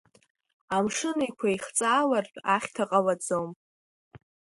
Амшын 0.75 1.19
еиқәа 1.25 1.47
ихҵаалартә 1.55 2.37
ахьҭа 2.55 2.83
ҟалаӡом. 2.89 3.49